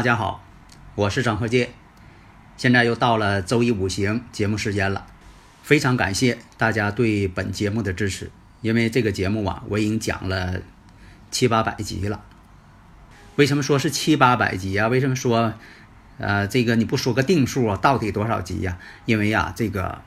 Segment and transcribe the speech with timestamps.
[0.00, 0.42] 大家好，
[0.94, 1.74] 我是张鹤剑，
[2.56, 5.06] 现在又到了周一五行节目时间了，
[5.62, 8.30] 非常感谢大家对本节目的支持，
[8.62, 10.62] 因为这个节目啊，我已经讲了
[11.30, 12.24] 七八百集了。
[13.36, 14.88] 为什么说是七八百集啊？
[14.88, 15.52] 为什么说，
[16.16, 17.76] 呃，这个你不说个定数啊？
[17.76, 20.00] 到底多少集呀、因为呀、这个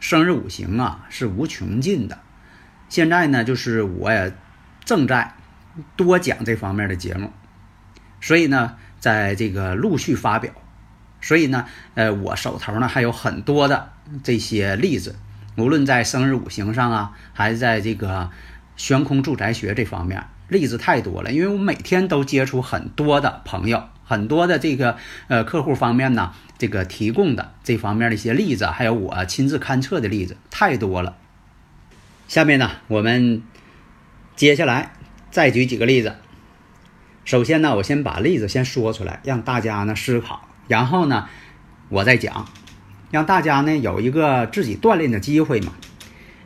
[0.00, 2.18] 生日五行啊是无穷尽的。
[2.90, 4.36] 现在呢，就是我也
[4.84, 5.32] 正在
[5.96, 7.32] 多讲这方面的节目，
[8.20, 10.52] 所以呢，在这个陆续发表。
[11.20, 13.90] 所以呢，呃，我手头呢还有很多的
[14.22, 15.16] 这些例子，
[15.56, 18.30] 无论在生日五行上啊，还是在这个
[18.76, 21.30] 悬空住宅学这方面，例子太多了。
[21.30, 24.96] 因为我每天都接触很多的朋友，很多的这个
[25.28, 31.18] 呃客户方面呢，这个提供的这方面的一些例子，还有我亲自勘测的例子太多了。
[32.28, 33.42] 下面呢，我们
[34.36, 34.92] 接下来
[35.30, 36.14] 再举几个例子。
[37.30, 41.28] 首先呢，我先把例子先说出来，让大家呢思考，然后呢，
[41.88, 42.48] 我再讲，
[43.12, 45.72] 让大家呢有一个自己锻炼的机会嘛。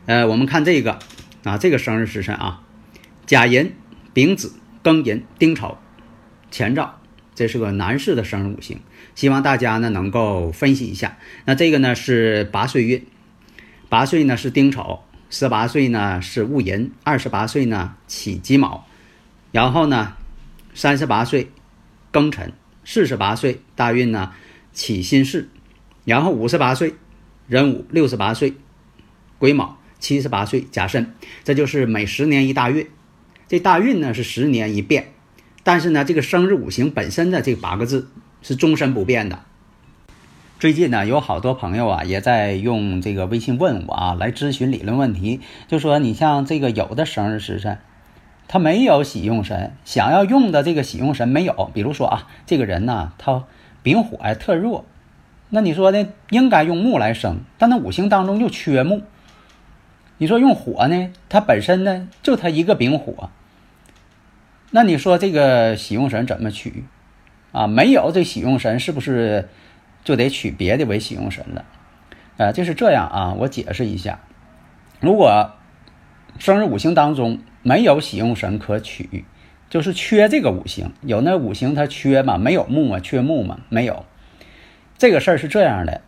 [0.05, 0.99] 呃，我们看这个
[1.43, 2.61] 啊，这个生日时辰啊，
[3.25, 3.73] 甲寅、
[4.13, 5.79] 丙子、庚寅、丁丑、
[6.51, 6.99] 乾兆，
[7.33, 8.79] 这是个男士的生日五行，
[9.15, 11.17] 希望大家呢能够分析一下。
[11.45, 13.03] 那这个呢是八岁运，
[13.89, 14.99] 八岁呢是丁丑，
[15.31, 18.85] 十八岁呢是戊寅，二十八岁呢起己卯，
[19.51, 20.13] 然后呢。
[20.75, 21.49] 三十八岁
[22.11, 22.51] 庚辰，
[22.83, 24.33] 四十八岁大运呢
[24.73, 25.47] 起辛巳，
[26.03, 26.93] 然后五十八岁
[27.47, 28.53] 壬午，六十八岁
[29.39, 31.13] 癸卯，七十八岁甲申，
[31.45, 32.87] 这就是每十年一大运。
[33.47, 35.13] 这大运呢是十年一变，
[35.63, 38.09] 但是呢这个生日五行本身的这八个字
[38.41, 39.43] 是终身不变的。
[40.59, 47.79] 最近呢有好多朋友啊也在用这个微信问我啊来咨询理论问题，就说你像这个有的生日时辰。
[48.47, 51.71] 他没有喜用神，想要用的这个喜用神没有。
[51.73, 53.43] 比如说啊，这个人呢，他
[53.81, 54.85] 丙火呀特弱，
[55.49, 59.01] 那你说呢，应该用木来生，但他五行当中又缺木。
[60.19, 63.31] 你说用火呢，它本身呢就他一个丙火，
[64.69, 66.85] 那你说这个喜用神怎么取
[67.51, 67.65] 啊？
[67.65, 69.49] 没有这喜用神，是不是
[70.03, 71.65] 就得取别的为喜用神了？
[72.37, 74.19] 啊，这是这样啊，我解释一下，
[74.99, 75.51] 如果
[76.37, 77.39] 生日五行当中。
[77.67, 79.25] 没有喜用神可取，
[79.71, 80.91] 就是缺这个五行。
[81.01, 82.37] 有那五行它缺嘛？
[82.37, 82.99] 没有木嘛？
[82.99, 83.61] 缺木嘛？
[83.69, 84.05] 没有。
[84.99, 86.01] 这个事儿是这样的：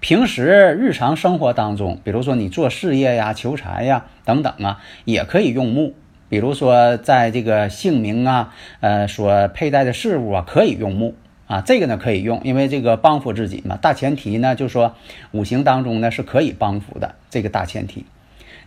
[0.00, 0.42] 平时
[0.78, 5.94] 日常生活当中，比如说你做事业呀、求财呀等等啊，也可以用木。
[6.28, 11.14] 比如说在这个姓名啊、呃所佩戴的事物啊，可以用木
[11.46, 11.62] 啊。
[11.62, 13.78] 这个呢可以用，因为这个帮扶自己嘛。
[13.78, 14.94] 大前提呢，就说
[15.30, 18.04] 五行当中呢是可以帮扶的，这个大前提。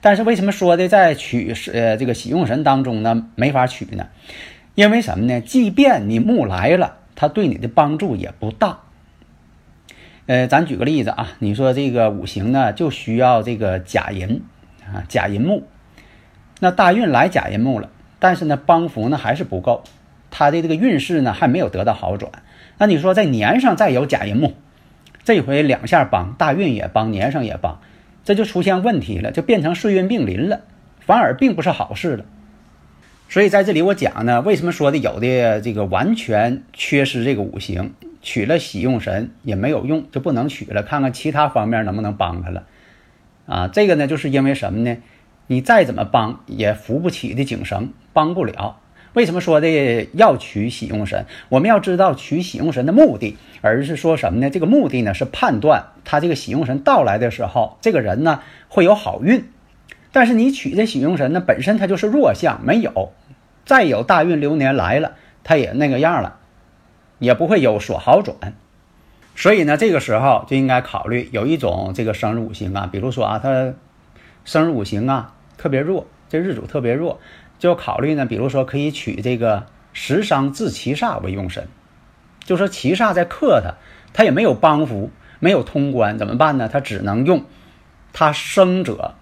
[0.02, 4.08] 但是为什么说的在取呃这个喜用神当中呢没法取呢？
[4.74, 5.42] 因为什么呢？
[5.42, 8.80] 即便你木来了，它对你的帮助也不大。
[10.28, 14.42] 呃，咱举个例子啊，你说这个五行呢就需要这个甲寅
[14.86, 15.68] 啊，甲寅木，
[16.60, 19.84] 那大运来甲寅木了，但是呢帮扶呢还是不够，
[20.30, 22.32] 他的这个运势呢还没有得到好转。
[22.78, 24.54] 那你说在年上再有甲寅木，
[25.24, 27.82] 这回两下帮，大运也帮，年上也帮。
[28.24, 30.62] 这就出现问题了，就变成岁运并临了，
[31.00, 32.26] 反而并不是好事了。
[33.30, 42.64] 所以在这里我讲呢，为什么说的有的这个完全缺失这个五行，取了喜用神也没有用，就不能取了，看看其他方面能不能帮他了。
[43.46, 44.98] 啊，这个呢，就是因为什么呢？
[45.48, 48.80] 你再怎么帮也扶不起的井绳，帮不了。
[49.14, 51.26] 为什么说的要取喜用神？
[51.50, 54.50] 我们要知道取喜用神的目的，而是说什么呢？
[54.50, 59.50] 这个目的呢是判断他这个喜用神到来的时候，这个人呢会有好运。
[60.14, 63.12] 但是你取这喜用神呢，本身它就是弱项，没有，
[63.66, 65.14] 再有大运流年来了，
[65.44, 66.38] 他也那个样了，
[67.20, 68.54] 也不会有所好转。
[69.36, 73.74] 所以呢，这个时候就应该考虑有一种这个生日五行啊，比如说啊，他
[74.46, 77.20] 生日五行啊特别弱，这日主特别弱。
[77.62, 81.68] 就考虑呢，比如说可以取这个食伤自七煞为用神，
[82.44, 83.76] 就说七煞在克他，
[84.14, 86.68] 他也没有帮扶，没有通关怎么办呢？
[86.68, 87.46] 他只能用
[88.14, 89.14] 他生者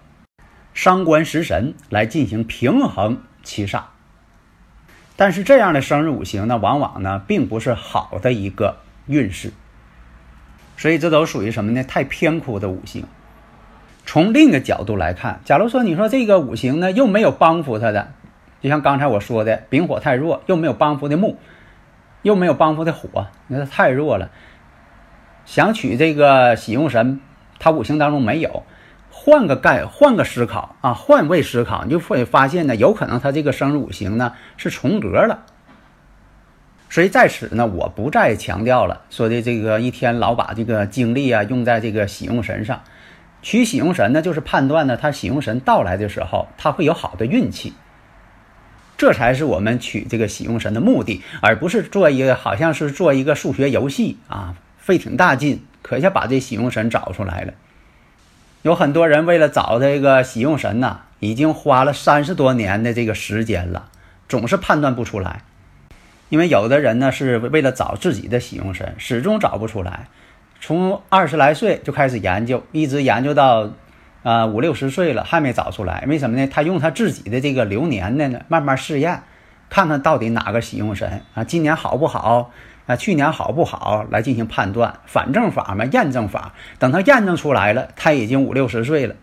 [0.72, 3.82] 伤官食神来进行平衡七煞。
[5.16, 9.52] 但是这样的生日五行呢，往往呢并不是好的一个运势，
[10.78, 11.84] 所以这都属于什么呢？
[11.84, 13.04] 太偏枯的五行。
[14.06, 18.14] 从另一个角度来看，假如说你说这个五行呢又没有帮扶他的，
[18.60, 21.36] 就像刚才我说的，丙火太弱，又没有帮扶的木，
[22.22, 24.30] 又没有帮扶的火，你说太弱了。
[25.44, 27.20] 想取这个喜用神，
[27.58, 28.62] 他五行当中没有。
[29.12, 35.44] 换个概，换个思考啊，换位思考，你就会发现呢，有可能他这个生日五行呢是重格了。
[36.88, 42.82] 所以在此呢，我不再强调了，说的这个一天老把这个精力啊用在这个喜用神上，
[43.42, 47.74] 取喜用神呢，就是判断呢他喜用神到来的时候，他会有好的运气，
[49.00, 57.54] 这才是我们取这个喜用神的目的，而不是做一个好像是做一个数学游戏啊，费挺大劲，可下把这喜用神找出来了。
[58.60, 63.88] 有很多人为了找这个喜用神呐，已经花了三十多年的这个时间了，
[64.28, 65.44] 总是判断不出来。
[66.28, 70.08] 因为有的人呢是为了找自己的喜用神，始终找不出来，
[70.60, 73.70] 从二十来岁就开始研究，一直研究到
[74.22, 76.04] 啊五六十岁了还没找出来。
[76.08, 76.46] 为什么呢？
[76.46, 79.22] 他用他自己的这个流年呢，慢慢试验，
[79.68, 82.50] 看看到底哪个喜用神啊，今年好不好？
[82.86, 86.54] 啊，去年好不好来进行判断，反证法嘛，验证法。
[86.80, 89.14] 等他验证出来了，他已经五六十岁了。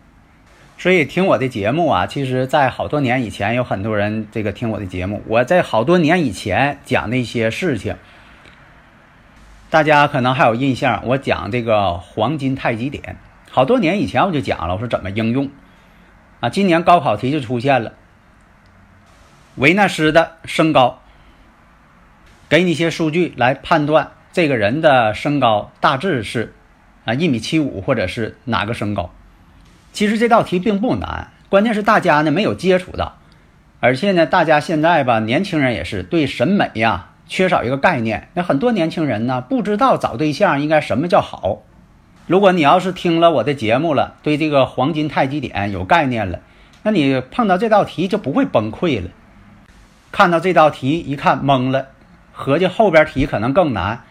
[0.78, 5.22] 所以听我的节目啊，其实在好多年以前，有很多人这个听我的节目。
[5.26, 7.96] 我在好多年以前讲的一些事情，
[9.68, 11.02] 大家可能还有印象。
[11.04, 13.16] 我讲这个黄金太极点，
[13.58, 15.50] 好多年以前我就讲了，我说怎么应用。
[16.38, 17.94] 啊，今年高考题就出现了，
[19.56, 21.00] 维纳斯的身高。
[22.48, 26.54] 给你一些数据来判断这个人的身高大致是
[27.04, 29.12] 啊一米七五或者是哪个身高。
[29.92, 33.18] 其实这道题并不难，关键是大家呢没有接触到，
[33.80, 38.28] 而且呢大家现在吧年轻人也是对审美呀缺少一个概念。
[38.34, 41.64] 那很多年轻人呢不知道找对象应该什么叫好。
[42.28, 46.40] 如果你要是听了我的节目了，对这个黄金太极点有概念了，
[46.82, 49.08] 那你碰到这道题就不会崩溃了。
[50.12, 51.88] 看到这道题一看懵了。
[52.32, 54.04] 合计后边题可能更难，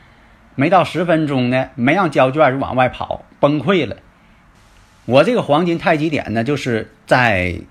[0.56, 3.98] 没到十分钟呢，没让交卷就往外跑，崩溃了。
[5.06, 7.62] 我这个黄金太极点呢，就是在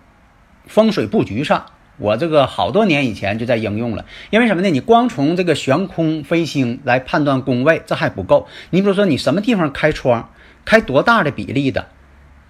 [0.66, 1.66] 风水布局上，
[1.98, 4.06] 我这个好多年以前就在应用了。
[4.30, 4.70] 因为什么呢？
[4.70, 8.46] 你光从这个悬空飞星来判断宫位，这还不够。
[8.70, 10.30] 你比如说，你什么地方开窗，
[10.66, 11.86] 开多大的比例的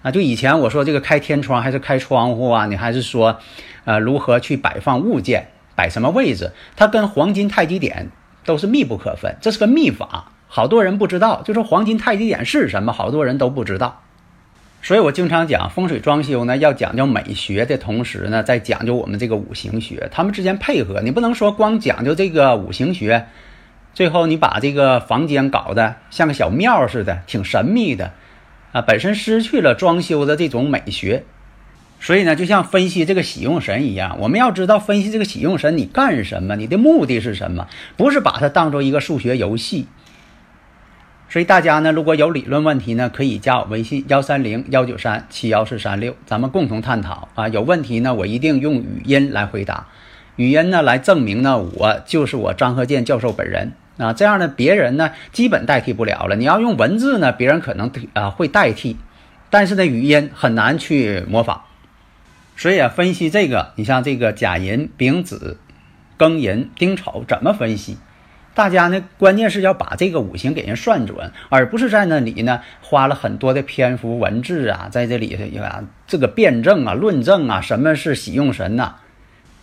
[0.01, 0.11] 啊？
[0.11, 2.65] 就以前我说这个开天窗还是开窗户啊？
[2.65, 3.39] 你还是说，
[3.85, 5.47] 呃，如何去摆放物件？
[5.75, 8.09] 摆什么位置，它跟黄金太极点
[8.43, 11.43] 都是密不可分，这是个秘法，好多人不知道。
[11.45, 14.01] 就说黄金太极点是什么，好多人都不知道。
[14.81, 21.01] 所以我经常讲风水装修呢，要讲究美学的同时呢，再讲究我们这个五行学，他们之间配合。
[21.01, 23.27] 你不能说光讲究这个五行学，
[23.97, 28.11] 最后你把这个房间搞得像个小庙似的，挺神秘的
[28.71, 31.23] 啊，本身失去了装修的这种美学。
[31.99, 39.87] 所以呢，就像分析这个喜用神一样，我们要知道分析这个喜用神你干什么，你的目的是什么，不是把它当做一个数学游戏。
[41.27, 47.47] 所以大家呢，如果有理论问题呢，可以加我微信幺三零幺九三七幺四三六，咱们共同探讨啊。
[47.47, 49.87] 有问题呢，我一定用语音来回答，
[50.37, 54.13] 语音呢来证明呢，我就是我张鹤健教授本人啊。
[54.13, 56.35] 这样呢，别人呢基本代替不了了。
[56.35, 58.97] 你要用文字呢，别人可能啊会代替，
[59.49, 61.63] 但是呢，语音很难去模仿。
[62.55, 65.59] 所以啊，分析这个，你像这个甲寅、丙子、
[66.17, 67.97] 庚寅、丁丑怎么分析？
[68.53, 78.95] 大家呢，关键是要把这个五行给人算准，而不是在那里呢花了很多的篇幅文字啊，在这里啊这个辩证啊、论证啊，什么是喜用神呐？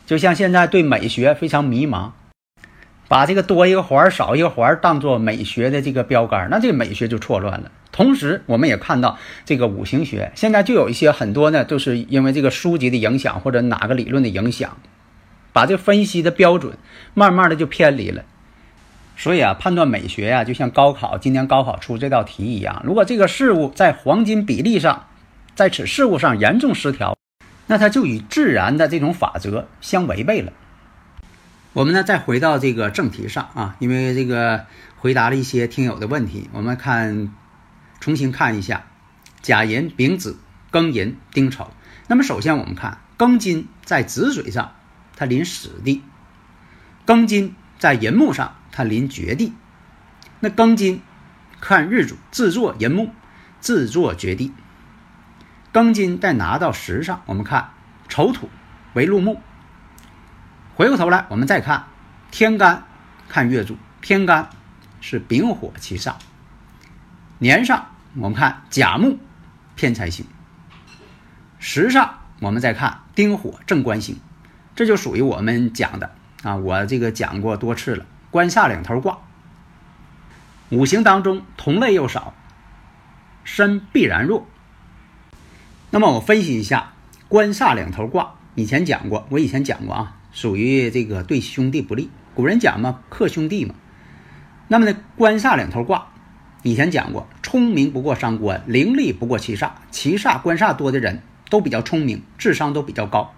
[0.07, 2.11] 就像现在对美学非常迷茫，
[3.09, 7.71] 把这个多一个环少一个环当做美学的这个标杆，那这个美学就错乱了。
[7.91, 14.77] 同时，我们也看到这个五行学现在就有一些很多呢，都是因为这个书籍的影响或者哪个理论的影响，
[15.53, 16.77] 把这分析的标准
[17.15, 18.25] 慢慢的就偏离了。
[19.17, 25.07] 所以啊，判断美学呀，就像高考今年高考出这道题一样，如果这个事物在黄金比例上，
[25.55, 27.14] 在此事物上严重失调，
[27.67, 30.53] 那它就与自然的这种法则相违背了。
[31.73, 34.67] 我们呢，再回到这个正题上啊，因为这个
[34.99, 37.33] 回答了一些听友的问题，我们看。
[38.01, 38.85] 重新看一下，
[39.41, 40.37] 甲寅、丙子、
[40.71, 41.71] 庚寅、丁丑。
[42.07, 44.75] 那么首先我们看庚金在子水上，
[45.17, 46.03] 它临死地；
[47.07, 49.55] 庚金在寅木上，它临绝地。
[50.41, 51.01] 那庚金
[51.63, 53.09] 看日主自坐寅木，
[53.59, 54.53] 自坐绝地。
[55.75, 57.71] 庚金再拿到时上，我们看
[58.09, 58.49] 丑土
[58.93, 59.41] 为禄木。
[60.77, 61.87] 回过头来，我们再看
[62.31, 62.85] 天干，
[63.29, 64.51] 看月柱，天干
[65.01, 66.15] 是丙火七煞。
[67.39, 69.19] 年上我们看甲木
[69.75, 70.25] 偏财星。
[71.59, 74.21] 时上我们再看丁火正官星，
[74.77, 76.13] 这就属于我们讲的
[76.45, 79.19] 啊，我这个讲过多次了，官煞两头挂。
[80.71, 82.33] 五行当中同类又少，
[83.43, 84.47] 身必然弱。
[85.95, 86.93] 那么我分析一下
[87.29, 92.11] 官煞两头挂，以前讲过，我以前讲过啊，属于这个对兄弟不利。
[92.35, 93.77] 古人讲嘛，克兄弟嘛。
[94.67, 96.09] 那么呢，官煞两头挂，
[96.65, 99.71] 以前讲过，聪明不过伤官，伶俐不过七煞。
[99.93, 103.33] 七煞官煞多的人都比较聪明，智商都比较高，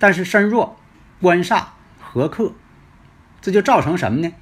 [0.00, 0.76] 但是身弱，
[1.20, 1.62] 官煞
[2.00, 2.54] 合克，
[3.40, 4.32] 这就造成什么呢？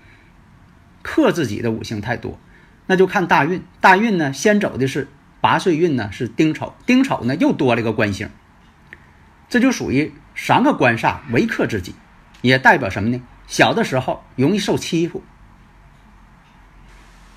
[1.03, 2.39] 克自己的五行太多，
[2.87, 3.63] 那就看大运。
[3.83, 5.09] 大运呢，先走的是。
[5.43, 8.31] 八岁运呢是丁丑，丁丑呢又多了一个官星，
[9.51, 11.97] 这就属于三个官煞为克自己，
[12.43, 13.21] 也代表什么呢？
[13.49, 15.23] 小的时候容易受欺负。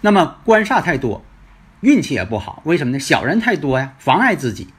[0.02, 1.26] 那么官煞太多，
[1.82, 3.00] 运气也不好，为什么呢？
[3.00, 4.70] 小人太多呀，妨碍自己。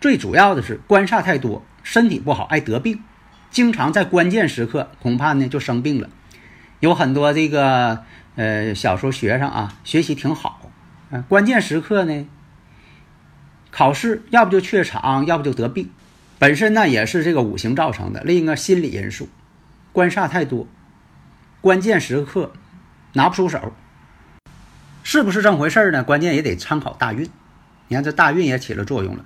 [0.00, 3.04] 最主要的是官煞太多，身体不好，爱得病，
[3.50, 6.08] 经常在关键时刻恐怕呢就生病了。
[6.80, 8.04] 有很多这个
[8.36, 10.70] 呃小时候学生啊，学习挺好，
[11.10, 12.26] 嗯，关键时刻呢。
[13.78, 15.88] 考试要不就怯场，要不就得病，
[16.40, 18.24] 本身呢也是这个五行造成的。
[18.24, 19.28] 另一个心理因素，
[19.92, 20.66] 官煞太多，
[21.60, 22.50] 关键时刻
[23.12, 23.72] 拿不出手，
[25.04, 26.02] 是不是这么回事呢？
[26.02, 27.30] 关键也得参考大运。
[27.86, 29.24] 你看这大运也起了作用了。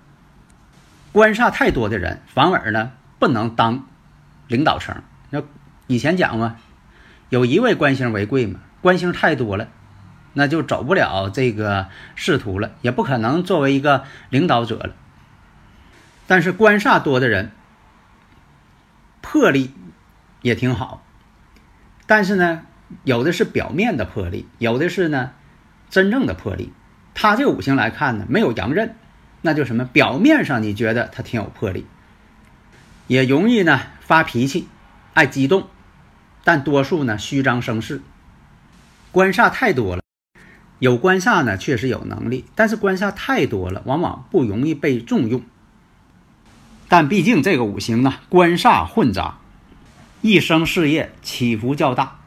[1.13, 3.87] 官煞太多的人，反而呢不能当
[4.49, 5.03] 领导层。
[5.31, 5.43] 那
[5.87, 6.57] 以前讲嘛，
[7.31, 9.69] 有一位官星为贵嘛，官星太多了。
[10.35, 14.95] 那就走不了这个仕途了，也不可能作为一个领导者了。
[16.27, 17.53] 但是官煞多的人，
[19.21, 19.73] 魄力
[20.41, 21.05] 也挺好。
[22.07, 22.63] 但是呢，
[23.05, 25.33] 有的是表面的魄力，有的是呢
[25.91, 26.73] 真正的魄力。
[27.15, 28.95] 他这五行来看呢，没有阳刃，
[29.43, 29.85] 那就什么？
[29.85, 31.87] 表面上你觉得他挺有魄力，
[33.07, 34.69] 也容易呢发脾气，
[35.13, 35.69] 爱激动，
[36.45, 38.01] 但多数呢虚张声势。
[39.11, 40.02] 官煞太多了。
[40.83, 45.41] 有官煞呢，确实有能力，但是官煞太多了，往往不容易被重用。
[46.89, 49.39] 但毕竟这个五行呢，官煞混杂，
[50.23, 52.19] 一生事业起伏较大，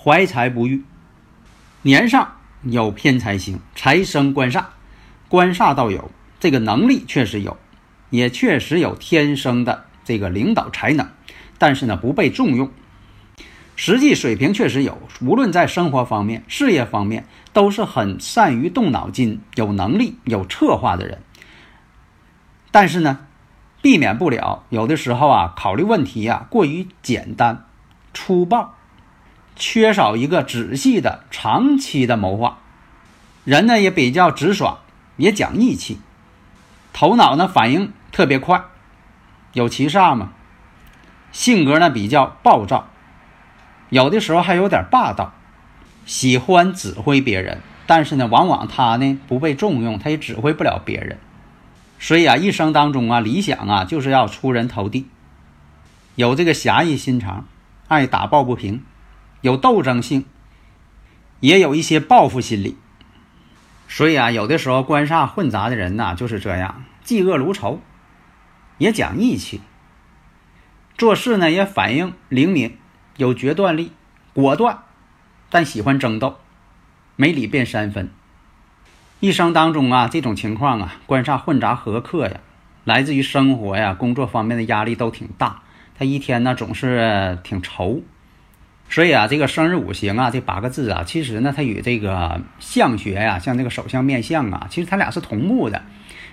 [0.00, 0.84] 怀才不遇。
[1.82, 4.66] 年上有偏财星，财生官煞，
[5.26, 7.56] 官煞倒有这个能力，确实有，
[8.10, 11.08] 也确实有天生的这个领导才能，
[11.58, 12.70] 但是呢，不被重用。
[13.74, 21.22] 实际水平确实有，无论在生活方面、事业方面，都是很善于动脑筋、有能力、有策划的人。
[22.70, 23.26] 但是呢，
[23.80, 27.64] 避免不了有的时候啊，考虑问题呀过于简单、
[28.14, 28.74] 粗暴，
[29.56, 32.58] 缺少一个仔细的、长期的谋划。
[33.44, 34.78] 人呢也比较直爽，
[35.16, 35.98] 也讲义气，
[36.92, 38.62] 头脑呢反应特别快，
[39.54, 40.32] 有七煞嘛，
[41.32, 42.88] 性格呢比较暴躁。
[43.92, 45.34] 有的时候还有点霸道，
[46.06, 51.18] 喜欢指挥别人，但是呢，往往他呢不被重用，他也指挥不了别人。
[51.98, 55.08] 所以啊，一生当中啊，理想啊就是要出人头地，
[56.14, 57.46] 有这个侠义心肠，
[57.86, 58.82] 爱打抱不平，
[59.42, 60.24] 有斗争性，
[61.40, 62.78] 也有一些报复心理。
[63.88, 67.82] 所以啊，有的时候官煞混杂的人呐就是这样，嫉恶如仇，
[68.78, 69.60] 也讲义气，
[70.96, 72.78] 做事呢也反应灵敏。
[73.16, 73.92] 有决断力，
[74.34, 74.78] 果断，
[75.50, 76.36] 但喜欢争斗，
[77.16, 78.08] 没理变三分。
[79.20, 82.40] 一生当中啊，这种情况啊，官煞混杂合克呀，
[82.84, 85.62] 来自于生活呀、工作方面的压力都挺大。
[85.96, 88.00] 他一天呢总是挺愁，
[88.88, 95.82] 所以啊，这个生日五行啊，这八个字啊，其实呢，它与这个相学呀，像这个手相面相啊，其实它俩是同步的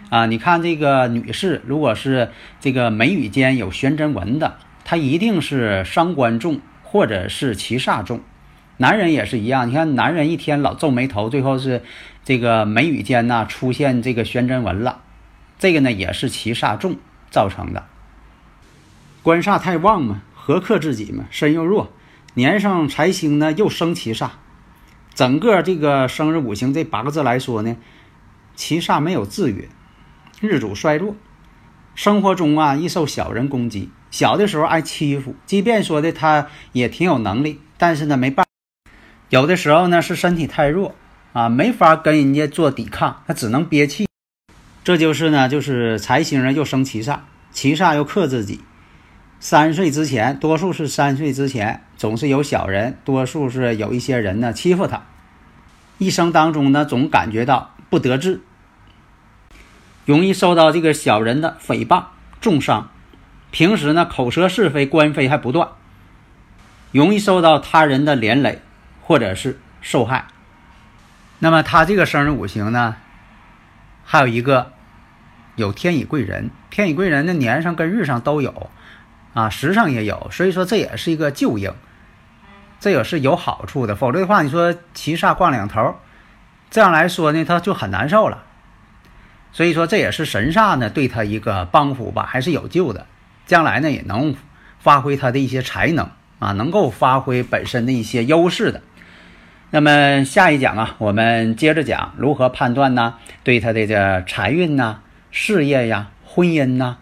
[0.10, 0.26] 啊。
[0.26, 6.60] 你看这个女士，如果是这个眉宇间有悬针纹的，她一定是伤官重。
[6.92, 8.22] 或者是七煞重，
[8.78, 9.70] 男人也是一样。
[9.70, 11.84] 你看，男人一天老皱眉头，最后是
[12.26, 15.04] 这个眉宇间呐出现这个悬针纹了，
[15.60, 16.96] 这个呢也是七煞重
[17.30, 17.86] 造成的。
[19.22, 21.92] 官煞太旺嘛，合克自己嘛，身又弱，
[22.34, 24.32] 年上财星呢又生七煞，
[25.14, 27.78] 整个这个生日五行这八个字来说呢，
[28.56, 29.70] 七煞没有制约，
[30.42, 31.16] 日主衰弱，
[32.02, 33.90] 生活中啊易受小人攻击。
[34.10, 38.46] 小的时候爱欺负，即便说的他也挺有能力，但是呢没办。
[39.28, 40.96] 有的时候呢是身体太弱，
[41.34, 44.08] 啊，没法跟人家做抵抗，他只能憋气。
[44.82, 47.20] 这就是呢，就是财星人又生七煞，
[47.52, 48.62] 七煞又克自己。
[49.42, 55.04] 三岁之前，多数是三岁之前，总是有小人，多数是有一些人呢欺负他。
[55.98, 58.40] 一生当中呢，总感觉到不得志，
[60.10, 62.06] 容易受到这个小人的诽谤、
[62.42, 62.90] 重伤。
[63.52, 65.70] 平时呢，口舌是非、官非还不断，
[66.92, 68.64] 容易受到他人的连累，
[69.04, 70.26] 或者是受害。
[71.38, 72.96] 那么他这个生日五行呢，
[74.04, 74.72] 还有一个
[75.56, 78.72] 有天乙贵人，天乙贵人的年上跟日上都有，
[79.36, 81.72] 啊，时上也有，所以说这也是一个旧应，
[82.80, 83.96] 这也是有好处的。
[83.96, 86.00] 否则的话，你说七煞挂两头，
[86.72, 88.46] 这样来说呢，他就很难受了。
[89.52, 93.06] 所以说这也是神煞呢对他一个帮扶吧，还是有救的。
[93.46, 94.36] 将来呢也能
[94.80, 98.82] 发挥他的一些才能啊，能够发挥本身的一些优势的。
[99.72, 103.16] 那么下一讲啊，我们接着讲如何判断呢？
[103.44, 105.02] 对他的这财运呐、
[105.32, 106.98] 事业呀、婚姻呐、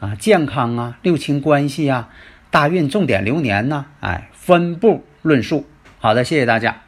[0.00, 2.08] 啊健康啊、六亲关系啊、
[2.50, 5.68] 大运重点流年呐，哎，分步论述。
[6.00, 6.87] 好的，谢谢大家。